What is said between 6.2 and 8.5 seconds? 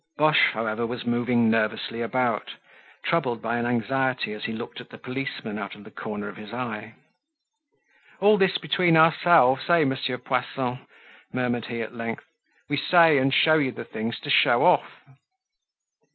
of his eye. "All